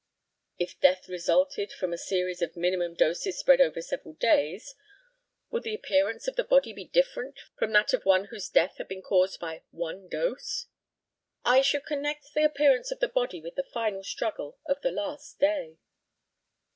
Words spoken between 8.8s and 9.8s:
been caused by